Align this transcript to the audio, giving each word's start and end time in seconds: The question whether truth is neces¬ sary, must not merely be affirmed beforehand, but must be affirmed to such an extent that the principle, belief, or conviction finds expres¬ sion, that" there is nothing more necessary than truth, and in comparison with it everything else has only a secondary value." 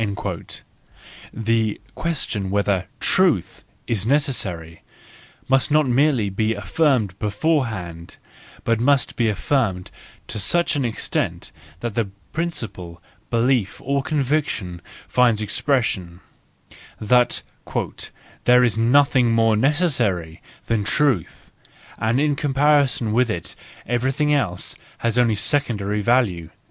The 1.31 1.79
question 1.93 2.49
whether 2.49 2.87
truth 2.99 3.63
is 3.85 4.03
neces¬ 4.03 4.33
sary, 4.33 4.81
must 5.47 5.69
not 5.69 5.85
merely 5.87 6.27
be 6.31 6.55
affirmed 6.55 7.19
beforehand, 7.19 8.17
but 8.63 8.79
must 8.79 9.15
be 9.15 9.27
affirmed 9.27 9.91
to 10.27 10.39
such 10.39 10.75
an 10.75 10.85
extent 10.85 11.51
that 11.81 11.93
the 11.93 12.05
principle, 12.33 12.99
belief, 13.29 13.79
or 13.79 14.01
conviction 14.01 14.81
finds 15.07 15.39
expres¬ 15.39 15.83
sion, 15.83 16.19
that" 16.99 17.43
there 18.45 18.63
is 18.63 18.77
nothing 18.79 19.29
more 19.31 19.55
necessary 19.55 20.41
than 20.65 20.83
truth, 20.83 21.51
and 21.99 22.19
in 22.19 22.35
comparison 22.35 23.11
with 23.13 23.29
it 23.29 23.55
everything 23.85 24.33
else 24.33 24.75
has 24.97 25.19
only 25.19 25.35
a 25.35 25.37
secondary 25.37 26.01
value." 26.01 26.49